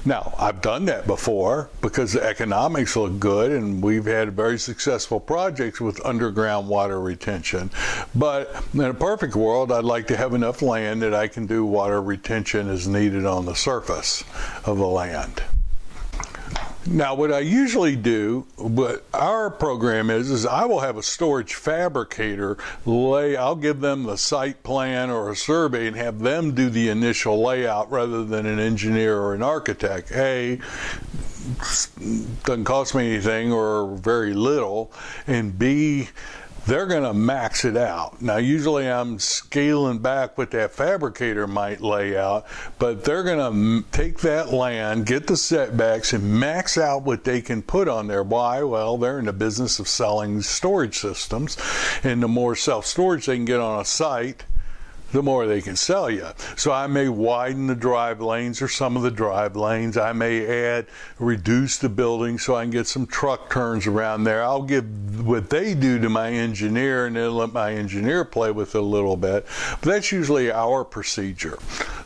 Now, 0.04 0.34
I've 0.40 0.62
done 0.62 0.86
that 0.86 1.06
before 1.06 1.70
because 1.82 2.14
the 2.14 2.24
economics 2.24 2.96
look 2.96 3.20
good 3.20 3.52
and 3.52 3.82
we've 3.84 4.06
had 4.06 4.32
very 4.34 4.58
successful 4.58 5.20
projects 5.20 5.82
with 5.82 6.04
underground 6.06 6.70
water 6.70 7.00
retention. 7.00 7.70
But 8.16 8.64
in 8.74 8.82
a 8.82 8.94
perfect 8.94 9.36
world, 9.36 9.72
I'd 9.72 9.84
like 9.84 10.08
to 10.08 10.18
have 10.18 10.34
enough 10.34 10.62
land 10.62 11.02
that 11.02 11.14
I 11.14 11.28
can 11.28 11.48
do 11.48 11.66
water 11.66 12.02
retention 12.02 12.70
as 12.70 12.88
needed 12.88 13.26
on 13.26 13.46
the 13.46 13.56
surface 13.56 14.24
of 14.66 14.78
the 14.78 14.88
land. 14.88 15.44
Now, 16.88 17.14
what 17.14 17.32
I 17.32 17.40
usually 17.40 17.96
do, 17.96 18.48
what 18.56 19.06
our 19.14 19.50
program 19.50 20.10
is, 20.10 20.32
is 20.32 20.46
I 20.46 20.66
will 20.66 20.80
have 20.80 20.96
a 20.98 21.04
storage 21.04 21.54
fabricator 21.54 22.58
lay, 22.86 23.36
I'll 23.36 23.56
give 23.56 23.82
them 23.82 24.04
the 24.04 24.18
site 24.18 24.64
plan 24.64 25.10
or 25.10 25.30
a 25.30 25.36
survey 25.36 25.88
and 25.88 25.96
have 25.98 26.20
them 26.20 26.56
do 26.56 26.70
the 26.70 26.90
initial 26.90 27.44
layout 27.44 27.92
rather 27.92 28.24
than 28.24 28.46
an 28.46 28.60
engineer 28.60 29.18
or 29.20 29.36
an 29.36 29.44
architect. 29.44 30.12
A, 30.14 30.60
doesn't 32.44 32.66
cost 32.66 32.96
me 32.96 33.14
anything 33.14 33.52
or 33.52 33.96
very 33.98 34.34
little, 34.34 34.92
and 35.28 35.60
B, 35.60 36.10
they're 36.66 36.86
going 36.86 37.04
to 37.04 37.14
max 37.14 37.66
it 37.66 37.78
out. 37.78 38.22
Now, 38.22 38.38
usually 38.38 38.90
I'm 38.90 39.20
scaling 39.20 40.00
back 40.00 40.38
what 40.38 40.52
that 40.52 40.72
fabricator 40.72 41.48
might 41.48 41.82
lay 41.82 42.18
out, 42.18 42.46
but 42.78 43.04
they're 43.04 43.24
going 43.24 43.84
to 43.84 43.90
take 43.92 44.20
that 44.20 44.52
land, 44.52 45.06
get 45.06 45.28
the 45.28 45.38
setbacks, 45.38 46.14
and 46.14 46.40
max 46.40 46.78
out 46.78 47.04
what 47.04 47.24
they 47.24 47.42
can 47.42 47.62
put 47.62 47.88
on 47.88 48.08
there. 48.08 48.24
Why? 48.24 48.64
Well, 48.64 48.98
they're 48.98 49.20
in 49.20 49.26
the 49.26 49.34
business 49.34 49.80
of 49.80 49.88
selling 49.88 50.42
storage 50.42 51.00
systems, 51.00 51.58
and 52.04 52.22
the 52.22 52.28
more 52.28 52.56
self 52.56 52.86
storage 52.86 53.26
they 53.26 53.36
can 53.36 53.46
get 53.46 53.60
on 53.60 53.80
a 53.80 53.86
site, 53.86 54.44
the 55.12 55.24
more 55.24 55.48
they 55.48 55.62
can 55.62 55.76
sell 55.76 56.10
you. 56.10 56.28
So 56.56 56.72
I 56.72 56.88
may 56.88 57.10
widen 57.10 57.68
the 57.68 57.76
drive 57.76 58.22
lanes 58.22 58.62
or 58.62 58.68
some 58.68 58.96
of 58.96 59.04
the 59.04 59.12
drive 59.12 59.56
lanes. 59.56 59.98
I 59.98 60.14
may 60.14 60.46
add, 60.46 60.88
reduce 61.18 61.78
the 61.78 61.90
building 61.90 62.38
so 62.38 62.56
I 62.56 62.64
can 62.64 62.72
get 62.72 62.88
some 62.88 63.08
truck 63.08 63.50
turns 63.50 63.88
around 63.88 64.24
there. 64.24 64.44
I'll 64.44 64.64
give 64.64 65.26
what 65.26 65.50
they 65.50 65.74
do 65.74 66.00
to 66.00 66.10
my 66.10 66.32
engineer 66.32 67.08
and 67.08 67.16
then 67.16 67.34
let 67.34 67.54
my 67.54 67.74
engineer 67.74 68.26
play 68.26 68.52
with 68.52 68.76
it 68.76 68.80
a 68.80 68.82
little 68.82 69.18
bit. 69.18 69.46
But 69.82 69.90
that's 69.90 70.12
usually 70.12 70.52
our 70.52 70.84
procedure. 70.84 71.58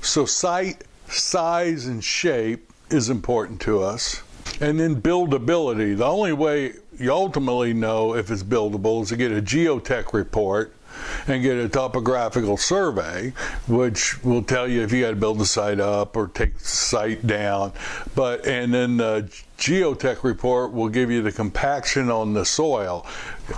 So 0.02 0.26
site 0.26 0.84
size 1.08 1.86
and 1.86 2.04
shape 2.04 2.72
is 2.90 3.10
important 3.10 3.62
to 3.62 3.82
us. 3.82 4.24
And 4.62 4.80
then 4.80 5.02
buildability. 5.02 5.98
The 5.98 6.06
only 6.06 6.34
way 6.34 6.74
you 7.00 7.12
ultimately 7.12 7.74
know 7.74 8.16
if 8.16 8.30
it's 8.30 8.44
buildable 8.44 9.02
is 9.02 9.10
to 9.10 9.18
get 9.18 9.32
a 9.32 9.42
geotech 9.42 10.14
report 10.14 10.74
and 11.28 11.42
get 11.42 11.58
a 11.58 11.70
topographical 11.70 12.58
survey, 12.58 13.34
which 13.68 14.24
will 14.24 14.44
tell 14.44 14.68
you 14.68 14.82
if 14.82 14.92
you 14.92 15.02
got 15.02 15.12
to 15.12 15.16
build 15.16 15.40
the 15.40 15.46
site 15.46 15.80
up 15.80 16.16
or 16.16 16.28
take 16.28 16.58
the 16.58 16.66
site 16.66 17.26
down. 17.26 17.74
But 18.16 18.46
and 18.46 18.74
then 18.74 18.98
the 18.98 19.30
geotech 19.58 20.24
report 20.24 20.74
will 20.74 20.90
give 20.90 21.10
you 21.10 21.22
the 21.22 21.32
compaction 21.32 22.10
on 22.10 22.34
the 22.34 22.44
soil. 22.44 23.06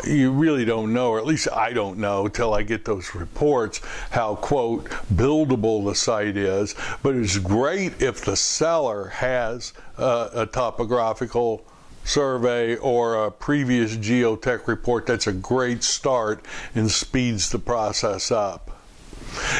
You 0.05 0.31
really 0.31 0.65
don't 0.65 0.93
know, 0.93 1.09
or 1.09 1.19
at 1.19 1.25
least 1.25 1.47
I 1.51 1.73
don't 1.73 1.97
know 1.97 2.27
till 2.27 2.53
I 2.53 2.63
get 2.63 2.85
those 2.85 3.15
reports, 3.15 3.81
how 4.11 4.35
quote 4.35 4.89
buildable 5.13 5.85
the 5.85 5.95
site 5.95 6.37
is. 6.37 6.75
But 7.01 7.15
it's 7.15 7.37
great 7.37 8.01
if 8.01 8.23
the 8.23 8.35
seller 8.35 9.07
has 9.07 9.73
a, 9.97 10.29
a 10.33 10.45
topographical 10.45 11.65
survey 12.05 12.77
or 12.77 13.25
a 13.25 13.31
previous 13.31 13.97
geotech 13.97 14.67
report, 14.67 15.05
that's 15.05 15.27
a 15.27 15.33
great 15.33 15.83
start 15.83 16.45
and 16.73 16.89
speeds 16.89 17.49
the 17.49 17.59
process 17.59 18.31
up. 18.31 18.71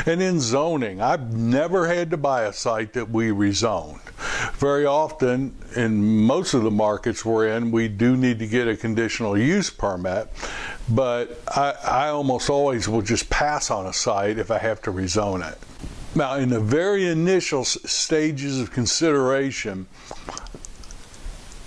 And 0.06 0.22
in 0.22 0.40
zoning, 0.40 1.02
I've 1.02 1.34
never 1.34 1.88
had 1.88 2.12
to 2.12 2.18
buy 2.18 2.44
a 2.44 2.54
site 2.54 2.94
that 2.94 3.10
we 3.10 3.30
rezoned. 3.30 4.00
Very 4.54 4.86
often, 4.86 5.56
in 5.76 6.26
most 6.26 6.54
of 6.54 6.64
the 6.64 6.72
markets 6.72 7.26
we're 7.26 7.48
in, 7.48 7.72
we 7.72 7.90
do 7.90 8.16
need 8.16 8.40
to 8.40 8.48
get 8.48 8.68
a 8.68 8.78
conditional 8.78 9.38
use 9.38 9.70
permit, 9.70 10.30
but 10.88 11.42
I, 11.50 11.74
I 11.84 12.08
almost 12.10 12.50
always 12.50 12.88
will 12.88 13.02
just 13.02 13.30
pass 13.30 13.70
on 13.70 13.86
a 13.86 13.94
site 13.94 14.38
if 14.38 14.52
I 14.52 14.60
have 14.60 14.82
to 14.84 14.92
rezone 14.92 15.52
it. 15.52 15.58
Now, 16.16 16.36
in 16.36 16.48
the 16.48 16.62
very 16.62 17.08
initial 17.08 17.66
stages 17.66 18.62
of 18.62 18.72
consideration, 18.72 19.88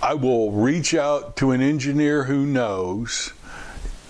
I 0.01 0.13
will 0.13 0.51
reach 0.51 0.93
out 0.93 1.35
to 1.37 1.51
an 1.51 1.61
engineer 1.61 2.23
who 2.23 2.45
knows 2.45 3.33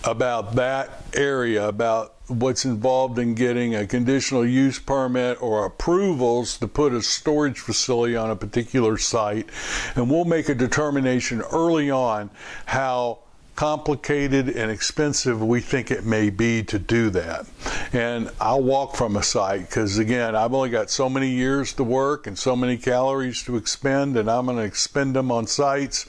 about 0.04 0.56
that 0.56 1.04
area, 1.16 1.68
about 1.68 2.14
what's 2.28 2.64
involved 2.64 3.18
in 3.18 3.34
getting 3.34 3.74
a 3.74 3.88
conditional 3.88 4.46
use 4.46 4.78
permit 4.78 5.42
or 5.42 5.66
approvals 5.66 6.60
to 6.60 6.68
put 6.68 6.94
a 6.94 7.02
storage 7.02 7.60
facility 7.60 8.16
on 8.16 8.30
a 8.30 8.36
particular 8.36 9.00
site. 9.00 9.50
And 9.96 10.12
we'll 10.12 10.26
make 10.26 10.48
a 10.48 10.54
determination 10.54 11.42
early 11.42 11.90
on 11.90 12.30
how 12.66 13.20
complicated 13.56 14.48
and 14.48 14.70
expensive 14.70 15.44
we 15.44 15.60
think 15.60 15.90
it 15.90 16.06
may 16.06 16.30
be 16.30 16.64
to 16.64 16.78
do 16.78 17.10
that. 17.10 17.48
And 17.94 18.30
I'll 18.40 18.62
walk 18.62 18.96
from 18.96 19.16
a 19.16 19.24
site 19.24 19.62
because, 19.62 19.98
again, 19.98 20.36
I've 20.36 20.54
only 20.54 20.70
got 20.70 20.90
so 20.90 21.10
many 21.10 21.30
years 21.30 21.74
to 21.74 21.84
work 21.84 22.28
and 22.28 22.38
so 22.38 22.56
many 22.56 22.78
calories 22.78 23.44
to 23.44 23.56
expend, 23.56 24.18
and 24.18 24.30
I'm 24.30 24.46
going 24.46 24.58
to 24.58 24.64
expend 24.64 25.16
them 25.16 25.32
on 25.32 25.48
sites 25.48 26.06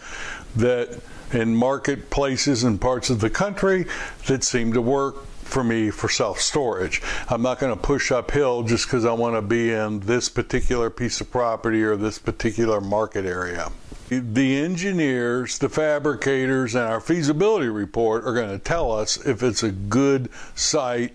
that 0.57 1.00
in 1.33 1.55
marketplaces 1.55 2.65
and 2.65 2.81
parts 2.81 3.11
of 3.11 3.21
the 3.21 3.31
country 3.31 3.87
that 4.27 4.43
seem 4.43 4.73
to 4.73 4.83
work 4.83 5.27
for 5.27 5.65
me 5.65 5.91
for 5.91 6.09
self 6.09 6.41
storage. 6.41 7.03
I'm 7.29 7.43
not 7.43 7.59
going 7.59 7.75
to 7.75 7.81
push 7.81 8.12
uphill 8.12 8.62
just 8.62 8.87
because 8.87 9.05
I 9.05 9.12
want 9.12 9.37
to 9.37 9.43
be 9.43 9.73
in 9.73 10.00
this 10.00 10.29
particular 10.29 10.91
piece 10.91 11.21
of 11.21 11.31
property 11.31 11.83
or 11.83 11.97
this 11.97 12.19
particular 12.19 12.81
market 12.81 13.25
area 13.25 13.71
the 14.11 14.57
engineers, 14.59 15.59
the 15.59 15.69
fabricators, 15.69 16.75
and 16.75 16.83
our 16.85 17.00
feasibility 17.00 17.69
report 17.69 18.25
are 18.27 18.35
going 18.35 18.50
to 18.50 18.59
tell 18.59 18.91
us 18.91 19.17
if 19.25 19.41
it's 19.41 19.62
a 19.62 19.71
good 19.71 20.29
site 20.57 21.15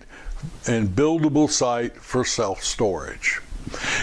and 0.66 0.88
buildable 0.88 1.50
site 1.50 1.96
for 1.96 2.24
self 2.24 2.62
storage. 2.62 3.40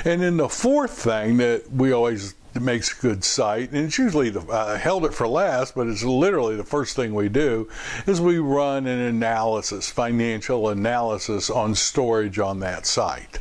And 0.05 0.21
then 0.21 0.37
the 0.37 0.49
fourth 0.49 0.91
thing 0.91 1.37
that 1.37 1.71
we 1.71 1.91
always 1.91 2.35
makes 2.59 2.97
a 2.97 3.01
good 3.01 3.23
site, 3.23 3.71
and 3.71 3.85
it's 3.85 3.97
usually 3.97 4.29
the 4.29 4.41
I 4.51 4.77
held 4.77 5.05
it 5.05 5.13
for 5.13 5.27
last, 5.27 5.73
but 5.73 5.87
it's 5.87 6.03
literally 6.03 6.55
the 6.55 6.63
first 6.63 6.95
thing 6.95 7.13
we 7.13 7.29
do 7.29 7.69
is 8.05 8.21
we 8.21 8.37
run 8.37 8.85
an 8.85 8.99
analysis, 8.99 9.89
financial 9.89 10.69
analysis 10.69 11.49
on 11.49 11.75
storage 11.75 12.39
on 12.39 12.59
that 12.59 12.85
site 12.85 13.39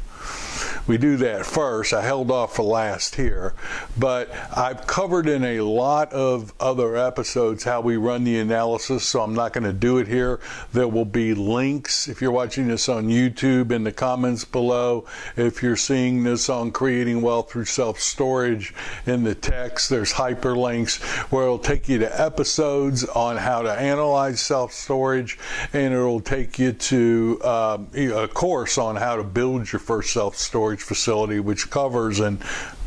we 0.87 0.99
do 0.99 1.17
that 1.19 1.47
first. 1.47 1.93
I 1.93 2.03
held 2.03 2.31
off 2.31 2.57
for 2.57 2.65
last 2.65 3.15
here, 3.15 3.55
but 3.97 4.31
I've 4.57 4.87
covered 4.87 5.29
in 5.29 5.45
a 5.45 5.61
lot 5.61 6.13
of 6.13 6.53
other 6.59 6.97
episodes 6.97 7.63
how 7.63 7.81
we 7.81 7.97
run 7.97 8.25
the 8.25 8.39
analysis, 8.39 9.05
so 9.05 9.23
I'm 9.23 9.35
not 9.35 9.53
going 9.53 9.65
to 9.65 9.73
do 9.73 9.99
it 9.99 10.09
here. 10.09 10.41
There 10.73 10.89
will 10.89 11.05
be 11.05 11.35
links 11.35 12.09
if 12.09 12.21
you're 12.21 12.33
watching 12.33 12.67
this 12.67 12.89
on 12.89 13.07
YouTube 13.07 13.71
in 13.71 13.85
the 13.85 13.93
comments 13.93 14.45
below. 14.45 15.07
If 15.37 15.63
you're 15.63 15.77
seeing 15.77 16.25
this 16.25 16.49
on 16.49 16.73
Creating 16.73 17.23
Wealth 17.23 17.53
Through 17.53 17.67
Self 17.67 18.01
Storage 18.01 18.75
in 19.07 19.23
the 19.23 19.37
text, 19.37 19.89
there's 19.89 20.13
hyperlinks 20.13 21.01
where 21.31 21.45
it'll 21.45 21.59
take 21.59 21.89
you 21.89 21.99
to 21.99 22.21
episodes 22.21 23.05
on 23.05 23.37
how 23.37 23.63
to 23.63 23.73
analyze 23.73 24.41
self 24.41 24.73
storage, 24.73 25.39
and 25.73 25.95
it'll 25.95 26.21
take 26.21 26.59
you 26.59 26.73
to 26.73 27.41
um, 27.45 27.89
a 27.95 28.27
course 28.27 28.79
on 28.79 28.97
how 28.97 29.15
to 29.17 29.23
build 29.23 29.71
your 29.73 29.81
first 29.81 30.13
self 30.13 30.37
storage 30.37 30.72
storage 30.73 30.83
facility, 30.83 31.41
which 31.41 31.71
covers 31.71 32.21
in 32.21 32.39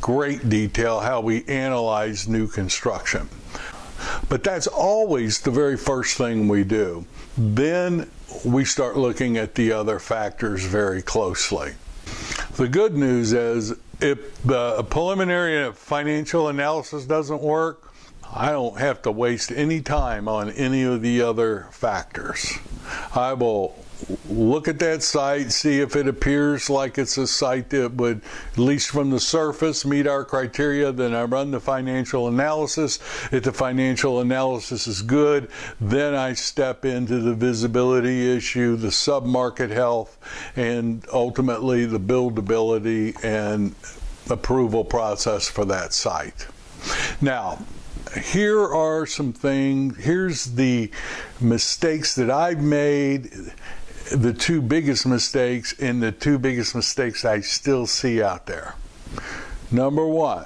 great 0.01 0.49
detail 0.49 0.99
how 0.99 1.21
we 1.21 1.43
analyze 1.45 2.27
new 2.27 2.47
construction. 2.47 3.29
But 4.27 4.43
that's 4.43 4.67
always 4.67 5.41
the 5.41 5.51
very 5.51 5.77
first 5.77 6.17
thing 6.17 6.47
we 6.47 6.63
do. 6.63 7.05
Then 7.37 8.09
we 8.43 8.65
start 8.65 8.97
looking 8.97 9.37
at 9.37 9.55
the 9.55 9.71
other 9.71 9.99
factors 9.99 10.65
very 10.65 11.01
closely. 11.01 11.73
The 12.55 12.67
good 12.67 12.95
news 12.95 13.33
is 13.33 13.73
if 14.01 14.41
the 14.43 14.83
preliminary 14.83 15.71
financial 15.73 16.47
analysis 16.47 17.05
doesn't 17.05 17.41
work, 17.41 17.93
I 18.33 18.51
don't 18.51 18.79
have 18.79 19.01
to 19.03 19.11
waste 19.11 19.51
any 19.51 19.81
time 19.81 20.27
on 20.27 20.49
any 20.49 20.83
of 20.83 21.01
the 21.01 21.21
other 21.21 21.67
factors. 21.71 22.57
I 23.13 23.33
will 23.33 23.84
look 24.29 24.67
at 24.67 24.79
that 24.79 25.03
site, 25.03 25.51
see 25.51 25.79
if 25.79 25.95
it 25.95 26.07
appears 26.07 26.69
like 26.69 26.97
it's 26.97 27.17
a 27.17 27.27
site 27.27 27.69
that 27.69 27.93
would, 27.93 28.21
at 28.51 28.57
least 28.57 28.89
from 28.89 29.09
the 29.09 29.19
surface, 29.19 29.85
meet 29.85 30.07
our 30.07 30.25
criteria. 30.25 30.91
Then 30.91 31.13
I 31.13 31.23
run 31.23 31.51
the 31.51 31.59
financial 31.59 32.27
analysis. 32.27 32.99
If 33.31 33.43
the 33.43 33.53
financial 33.53 34.19
analysis 34.19 34.87
is 34.87 35.01
good, 35.01 35.49
then 35.79 36.13
I 36.13 36.33
step 36.33 36.85
into 36.85 37.19
the 37.19 37.33
visibility 37.33 38.35
issue, 38.35 38.75
the 38.75 38.89
submarket 38.89 39.69
health, 39.69 40.17
and 40.55 41.05
ultimately 41.11 41.85
the 41.85 41.99
buildability 41.99 43.23
and 43.23 43.75
approval 44.29 44.83
process 44.83 45.47
for 45.47 45.65
that 45.65 45.93
site. 45.93 46.47
Now, 47.21 47.59
here 48.23 48.61
are 48.61 49.05
some 49.05 49.33
things. 49.33 49.97
Here's 49.97 50.45
the 50.45 50.91
mistakes 51.41 52.15
that 52.15 52.29
I've 52.29 52.61
made 52.61 53.31
the 54.11 54.33
two 54.33 54.61
biggest 54.61 55.05
mistakes 55.05 55.73
and 55.79 56.01
the 56.01 56.11
two 56.11 56.37
biggest 56.37 56.75
mistakes 56.75 57.25
I 57.25 57.41
still 57.41 57.87
see 57.87 58.21
out 58.21 58.45
there. 58.45 58.75
Number 59.71 60.05
one, 60.07 60.45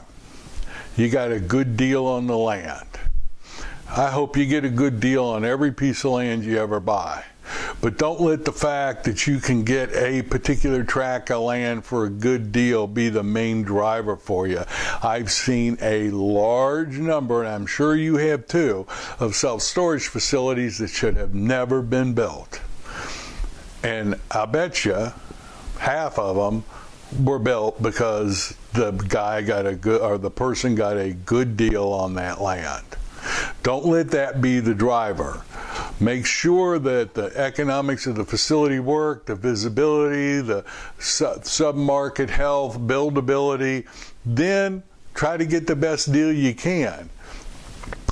you 0.95 1.09
got 1.09 1.31
a 1.31 1.39
good 1.39 1.77
deal 1.77 2.05
on 2.05 2.27
the 2.27 2.37
land. 2.37 2.87
I 3.89 4.11
hope 4.11 4.37
you 4.37 4.45
get 4.45 4.65
a 4.65 4.69
good 4.69 4.99
deal 4.99 5.25
on 5.25 5.43
every 5.43 5.71
piece 5.71 6.03
of 6.03 6.11
land 6.11 6.43
you 6.43 6.57
ever 6.59 6.79
buy. 6.79 7.23
But 7.81 7.97
don't 7.97 8.21
let 8.21 8.45
the 8.45 8.51
fact 8.51 9.05
that 9.05 9.25
you 9.25 9.39
can 9.39 9.63
get 9.63 9.93
a 9.95 10.21
particular 10.21 10.83
tract 10.83 11.31
of 11.31 11.41
land 11.41 11.85
for 11.85 12.05
a 12.05 12.09
good 12.09 12.51
deal 12.51 12.85
be 12.85 13.09
the 13.09 13.23
main 13.23 13.63
driver 13.63 14.15
for 14.15 14.47
you. 14.47 14.63
I've 15.01 15.31
seen 15.31 15.77
a 15.81 16.11
large 16.11 16.97
number, 16.99 17.43
and 17.43 17.53
I'm 17.53 17.65
sure 17.65 17.95
you 17.95 18.17
have 18.17 18.47
too, 18.47 18.85
of 19.19 19.35
self 19.35 19.61
storage 19.63 20.07
facilities 20.07 20.77
that 20.77 20.89
should 20.89 21.15
have 21.15 21.33
never 21.33 21.81
been 21.81 22.13
built. 22.13 22.61
And 23.83 24.19
I 24.31 24.45
bet 24.45 24.85
you 24.85 25.13
half 25.77 26.19
of 26.19 26.35
them 26.35 26.63
were 27.23 27.39
built 27.39 27.81
because 27.81 28.55
the 28.73 28.91
guy 28.91 29.41
got 29.41 29.65
a 29.65 29.75
good, 29.75 30.01
or 30.01 30.17
the 30.17 30.29
person 30.29 30.75
got 30.75 30.97
a 30.97 31.13
good 31.13 31.57
deal 31.57 31.87
on 31.87 32.13
that 32.15 32.41
land. 32.41 32.85
Don't 33.63 33.85
let 33.85 34.11
that 34.11 34.41
be 34.41 34.59
the 34.59 34.73
driver. 34.73 35.43
Make 35.99 36.25
sure 36.25 36.79
that 36.79 37.13
the 37.13 37.35
economics 37.37 38.07
of 38.07 38.15
the 38.15 38.23
facility 38.23 38.79
work, 38.79 39.25
the 39.25 39.35
visibility, 39.35 40.41
the 40.41 40.63
sub-market 40.99 42.29
health, 42.29 42.79
buildability. 42.79 43.85
Then 44.25 44.83
try 45.13 45.35
to 45.37 45.45
get 45.45 45.67
the 45.67 45.75
best 45.75 46.11
deal 46.11 46.31
you 46.31 46.53
can. 46.53 47.09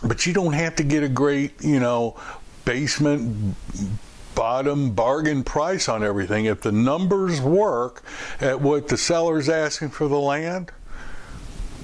But 0.03 0.25
you 0.25 0.33
don't 0.33 0.53
have 0.53 0.75
to 0.75 0.83
get 0.83 1.03
a 1.03 1.09
great, 1.09 1.61
you 1.61 1.79
know, 1.79 2.19
basement 2.65 3.55
bottom 4.37 4.91
bargain 4.91 5.43
price 5.43 5.89
on 5.89 6.03
everything. 6.03 6.45
If 6.45 6.61
the 6.61 6.71
numbers 6.71 7.41
work 7.41 8.03
at 8.39 8.61
what 8.61 8.87
the 8.87 8.95
seller's 8.95 9.49
asking 9.49 9.89
for 9.89 10.07
the 10.07 10.19
land, 10.19 10.71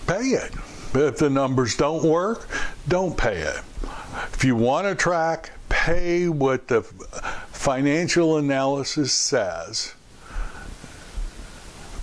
pay 0.05 0.27
it. 0.27 0.53
If 0.93 1.17
the 1.17 1.31
numbers 1.31 1.75
don't 1.75 2.03
work, 2.03 2.47
don't 2.87 3.17
pay 3.17 3.37
it. 3.37 3.59
If 4.33 4.43
you 4.45 4.55
want 4.55 4.85
to 4.85 4.93
track, 4.93 5.49
pay 5.67 6.29
what 6.29 6.67
the 6.67 6.83
financial 6.83 8.37
analysis 8.37 9.11
says 9.11 9.95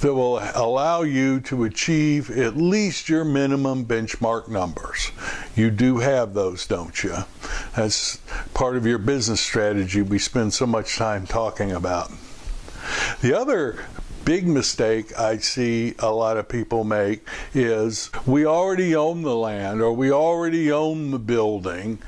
that 0.00 0.14
will 0.14 0.40
allow 0.54 1.02
you 1.02 1.40
to 1.40 1.64
achieve 1.64 2.30
at 2.30 2.56
least 2.56 3.08
your 3.08 3.24
minimum 3.24 3.84
benchmark 3.84 4.48
numbers. 4.48 5.10
You 5.54 5.70
do 5.70 5.98
have 5.98 6.32
those, 6.32 6.66
don't 6.66 7.02
you? 7.04 7.16
That's 7.76 8.16
part 8.54 8.76
of 8.76 8.86
your 8.86 8.98
business 8.98 9.40
strategy 9.40 10.02
we 10.02 10.18
spend 10.18 10.54
so 10.54 10.66
much 10.66 10.96
time 10.96 11.26
talking 11.26 11.72
about. 11.72 12.10
The 13.20 13.34
other 13.34 13.84
big 14.24 14.46
mistake 14.46 15.18
I 15.18 15.38
see 15.38 15.94
a 15.98 16.10
lot 16.10 16.36
of 16.36 16.48
people 16.48 16.84
make 16.84 17.26
is 17.52 18.10
we 18.26 18.46
already 18.46 18.94
own 18.94 19.22
the 19.22 19.36
land 19.36 19.80
or 19.80 19.92
we 19.92 20.10
already 20.10 20.72
own 20.72 21.10
the 21.10 21.18
building 21.18 21.98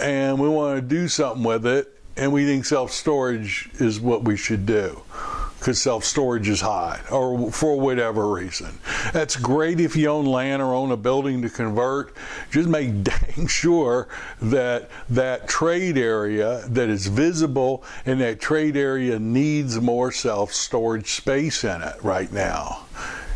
and 0.00 0.38
we 0.38 0.48
want 0.48 0.76
to 0.76 0.82
do 0.82 1.08
something 1.08 1.44
with 1.44 1.66
it 1.66 1.92
and 2.16 2.32
we 2.32 2.44
think 2.44 2.64
self 2.64 2.92
storage 2.92 3.68
is 3.74 4.00
what 4.00 4.24
we 4.24 4.36
should 4.36 4.64
do 4.64 5.02
because 5.66 5.82
self 5.82 6.04
storage 6.04 6.48
is 6.48 6.60
high 6.60 7.00
or 7.10 7.50
for 7.50 7.76
whatever 7.80 8.30
reason. 8.32 8.78
That's 9.12 9.34
great 9.34 9.80
if 9.80 9.96
you 9.96 10.06
own 10.06 10.24
land 10.24 10.62
or 10.62 10.72
own 10.72 10.92
a 10.92 10.96
building 10.96 11.42
to 11.42 11.50
convert. 11.50 12.14
Just 12.52 12.68
make 12.68 13.02
dang 13.02 13.48
sure 13.48 14.06
that 14.40 14.88
that 15.10 15.48
trade 15.48 15.98
area 15.98 16.62
that 16.68 16.88
is 16.88 17.08
visible 17.08 17.82
and 18.04 18.20
that 18.20 18.38
trade 18.38 18.76
area 18.76 19.18
needs 19.18 19.80
more 19.80 20.12
self 20.12 20.52
storage 20.52 21.10
space 21.10 21.64
in 21.64 21.82
it 21.82 21.96
right 22.00 22.32
now. 22.32 22.86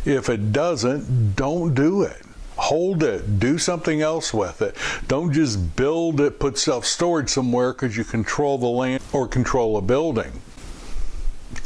If 0.05 0.29
it 0.29 0.53
doesn't, 0.53 1.35
don't 1.35 1.73
do 1.73 2.03
it 2.03 2.23
hold 2.57 3.01
it, 3.01 3.39
do 3.39 3.57
something 3.57 4.03
else 4.03 4.31
with 4.31 4.61
it. 4.61 4.75
Don't 5.07 5.33
just 5.33 5.75
build 5.75 6.21
it, 6.21 6.39
put 6.39 6.59
self 6.59 6.85
storage 6.85 7.29
somewhere 7.29 7.73
because 7.73 7.97
you 7.97 8.03
control 8.03 8.59
the 8.59 8.67
land 8.67 9.01
or 9.11 9.27
control 9.27 9.77
a 9.77 9.81
building 9.81 10.31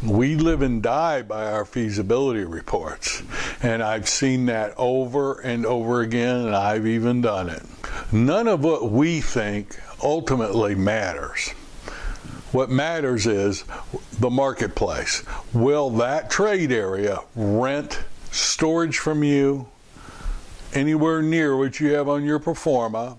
we 0.04 0.36
live 0.36 0.62
and 0.62 0.82
die 0.82 1.22
by 1.22 1.52
our 1.52 1.66
feasibility 1.66 2.44
reports. 2.44 3.24
And 3.62 3.82
I've 3.82 4.08
seen 4.08 4.48
that 4.48 4.74
over 4.78 5.40
and 5.40 5.66
over 5.66 6.02
again, 6.02 6.46
and 6.46 6.56
I've 6.56 6.86
even 6.88 7.22
done 7.22 7.50
it. 7.50 7.64
None 8.12 8.48
of 8.48 8.64
what 8.64 8.92
we 8.92 9.22
think 9.22 9.80
ultimately 10.04 10.76
matters. 10.76 11.50
What 12.52 12.70
matters 12.70 13.26
is 13.26 13.66
the 14.20 14.30
marketplace. 14.30 15.24
Will 15.54 15.90
that 15.92 16.30
trade 16.30 16.72
area 16.72 17.20
rent 17.36 18.00
storage 18.32 18.98
from 18.98 19.24
you 19.24 19.68
anywhere 20.74 21.22
near 21.22 21.58
what 21.58 21.80
you 21.80 21.94
have 21.94 22.08
on 22.08 22.24
your 22.24 22.40
pro 22.40 22.54
forma? 22.54 23.18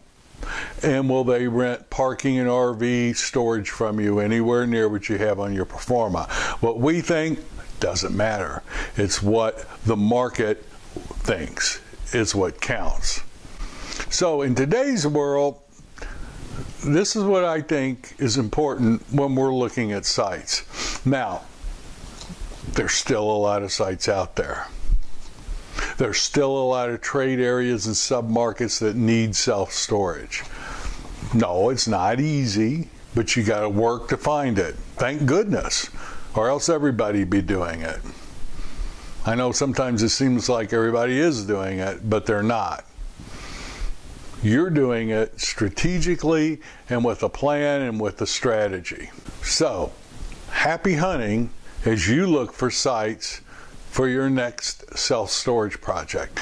And 0.83 1.09
will 1.09 1.25
they 1.25 1.49
rent 1.49 1.89
parking 1.91 2.39
and 2.39 2.49
RV 2.49 3.17
storage 3.17 3.71
from 3.71 3.99
you 3.99 4.19
anywhere 4.21 4.67
near 4.67 4.89
what 4.89 5.09
you 5.09 5.19
have 5.19 5.41
on 5.41 5.55
your 5.55 5.67
performa? 5.67 6.29
What 6.63 6.79
we 6.79 7.01
think 7.01 7.41
doesn't 7.81 8.17
matter. 8.17 8.63
It's 8.97 9.23
what 9.23 9.67
the 9.85 9.97
market 9.97 10.65
thinks 11.25 11.81
is 12.13 12.35
what 12.35 12.61
counts. 12.61 13.23
So 14.11 14.43
in 14.43 14.55
today's 14.55 15.07
world, 15.07 15.61
this 16.85 17.17
is 17.17 17.25
what 17.25 17.45
I 17.45 17.61
think 17.61 18.15
is 18.19 18.37
important 18.37 19.03
when 19.13 19.35
we're 19.35 19.55
looking 19.55 19.93
at 19.93 20.05
sites. 20.05 21.05
Now, 21.05 21.43
there's 22.73 22.93
still 22.93 23.23
a 23.23 23.39
lot 23.39 23.63
of 23.63 23.73
sites 23.73 24.09
out 24.09 24.37
there. 24.37 24.69
There's 25.99 26.19
still 26.19 26.51
a 26.51 26.67
lot 26.67 26.91
of 26.91 27.01
trade 27.01 27.41
areas 27.41 27.87
and 27.87 27.95
submarkets 27.95 28.81
that 28.81 28.97
need 28.97 29.35
self 29.35 29.73
storage. 29.73 30.43
No, 31.35 31.71
it's 31.71 31.89
not 31.89 32.21
easy, 32.21 32.89
but 33.15 33.37
you 33.37 33.43
got 33.43 33.61
to 33.61 33.69
work 33.69 34.09
to 34.09 34.17
find 34.17 34.59
it. 34.59 34.75
Thank 34.97 35.27
goodness 35.27 35.91
or 36.37 36.49
else 36.49 36.69
everybody 36.69 37.25
be 37.25 37.41
doing 37.41 37.81
it. 37.81 38.01
I 39.25 39.35
know 39.35 39.53
sometimes 39.53 40.03
it 40.03 40.11
seems 40.11 40.49
like 40.49 40.73
everybody 40.73 41.19
is 41.19 41.45
doing 41.45 41.79
it, 41.79 42.09
but 42.09 42.27
they're 42.27 42.43
not. 42.43 42.85
You're 44.43 44.71
doing 44.71 45.11
it 45.11 45.41
strategically 45.41 46.61
and 46.89 47.05
with 47.05 47.23
a 47.23 47.29
plan 47.29 47.83
and 47.83 47.99
with 48.01 48.21
a 48.21 48.27
strategy. 48.27 49.11
So, 49.43 49.93
happy 50.51 50.95
hunting 50.95 51.51
as 51.85 52.09
you 52.09 52.27
look 52.27 52.53
for 52.53 52.71
sites 52.71 53.41
for 53.91 54.09
your 54.09 54.29
next 54.29 54.97
self 54.97 55.31
storage 55.31 55.81
project. 55.81 56.39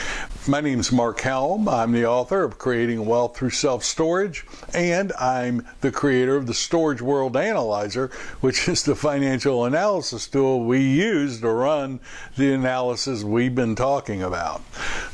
My 0.46 0.60
name 0.60 0.78
is 0.78 0.92
Mark 0.92 1.20
Helm. 1.20 1.70
I'm 1.70 1.92
the 1.92 2.04
author 2.04 2.44
of 2.44 2.58
Creating 2.58 3.06
Wealth 3.06 3.34
Through 3.34 3.48
Self 3.48 3.82
Storage, 3.82 4.44
and 4.74 5.10
I'm 5.14 5.66
the 5.80 5.90
creator 5.90 6.36
of 6.36 6.46
the 6.46 6.52
Storage 6.52 7.00
World 7.00 7.34
Analyzer, 7.34 8.10
which 8.42 8.68
is 8.68 8.82
the 8.82 8.94
financial 8.94 9.64
analysis 9.64 10.26
tool 10.26 10.66
we 10.66 10.80
use 10.80 11.40
to 11.40 11.48
run 11.48 11.98
the 12.36 12.52
analysis 12.52 13.24
we've 13.24 13.54
been 13.54 13.74
talking 13.74 14.22
about. 14.22 14.60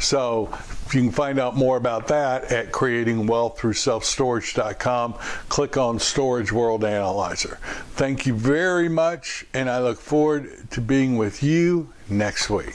So 0.01 0.49
you 0.87 1.03
can 1.03 1.13
find 1.13 1.39
out 1.39 1.55
more 1.55 1.77
about 1.77 2.09
that 2.09 2.51
at 2.51 2.73
creatingwealththroughselfstorage.com. 2.73 5.15
Click 5.49 5.77
on 5.77 6.01
Storage 6.01 6.51
World 6.51 6.85
Analyzer. 6.85 7.61
Thank 7.93 8.27
you 8.27 8.35
very 8.35 8.89
much, 8.89 9.47
and 9.55 9.71
I 9.71 9.81
look 9.81 10.01
forward 10.01 10.69
to 10.73 10.81
being 10.81 11.17
with 11.17 11.45
you 11.45 11.93
next 12.09 12.51
week. 12.51 12.75